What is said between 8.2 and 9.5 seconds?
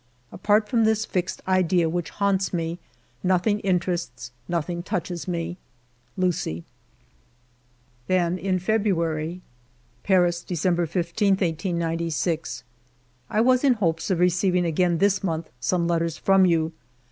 in February:—